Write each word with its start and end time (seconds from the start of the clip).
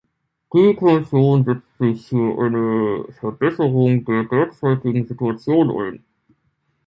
Die 0.51 0.73
Kommission 0.75 1.43
setzt 1.45 1.77
sich 1.77 2.07
für 2.07 2.35
eine 2.43 3.05
Verbesserung 3.19 4.03
der 4.03 4.23
derzeitigen 4.23 5.05
Situation 5.07 5.69
ein. 5.69 6.03